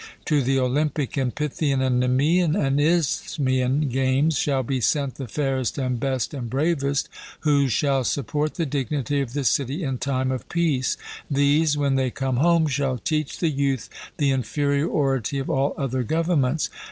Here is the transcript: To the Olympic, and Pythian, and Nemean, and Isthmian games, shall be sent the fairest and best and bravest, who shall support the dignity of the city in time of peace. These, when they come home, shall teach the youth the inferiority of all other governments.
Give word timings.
To 0.25 0.41
the 0.41 0.57
Olympic, 0.57 1.15
and 1.15 1.35
Pythian, 1.35 1.79
and 1.79 1.99
Nemean, 1.99 2.55
and 2.55 2.81
Isthmian 2.81 3.87
games, 3.87 4.35
shall 4.35 4.63
be 4.63 4.81
sent 4.81 5.13
the 5.13 5.27
fairest 5.27 5.77
and 5.77 5.99
best 5.99 6.33
and 6.33 6.49
bravest, 6.49 7.07
who 7.41 7.67
shall 7.67 8.03
support 8.03 8.55
the 8.55 8.65
dignity 8.65 9.21
of 9.21 9.33
the 9.33 9.43
city 9.43 9.83
in 9.83 9.99
time 9.99 10.31
of 10.31 10.49
peace. 10.49 10.97
These, 11.29 11.77
when 11.77 11.97
they 11.97 12.09
come 12.09 12.37
home, 12.37 12.65
shall 12.65 12.97
teach 12.97 13.37
the 13.37 13.49
youth 13.51 13.89
the 14.17 14.31
inferiority 14.31 15.37
of 15.37 15.51
all 15.51 15.75
other 15.77 16.01
governments. 16.01 16.71